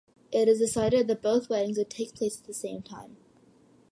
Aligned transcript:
It 0.31 0.47
is 0.47 0.57
decided 0.57 1.07
that 1.09 1.21
both 1.21 1.47
weddings 1.47 1.77
would 1.77 1.91
take 1.91 2.15
place 2.15 2.39
at 2.41 2.47
the 2.47 2.55
same 2.55 2.81
time. 2.81 3.17